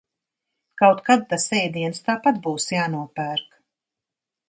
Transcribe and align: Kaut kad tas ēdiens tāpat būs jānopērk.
Kaut 0.81 1.03
kad 1.09 1.27
tas 1.35 1.45
ēdiens 1.59 2.01
tāpat 2.09 2.43
būs 2.49 2.69
jānopērk. 2.77 3.57